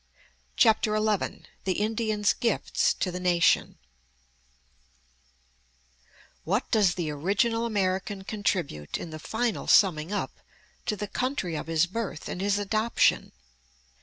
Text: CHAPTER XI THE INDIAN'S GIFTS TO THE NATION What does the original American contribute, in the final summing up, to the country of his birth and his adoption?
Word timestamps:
CHAPTER 0.57 0.97
XI 0.97 1.43
THE 1.63 1.73
INDIAN'S 1.73 2.33
GIFTS 2.33 2.95
TO 2.95 3.11
THE 3.11 3.19
NATION 3.19 3.77
What 6.43 6.71
does 6.71 6.95
the 6.95 7.11
original 7.11 7.67
American 7.67 8.23
contribute, 8.23 8.97
in 8.97 9.11
the 9.11 9.19
final 9.19 9.67
summing 9.67 10.11
up, 10.11 10.39
to 10.87 10.95
the 10.95 11.07
country 11.07 11.55
of 11.55 11.67
his 11.67 11.85
birth 11.85 12.27
and 12.29 12.41
his 12.41 12.57
adoption? 12.57 13.31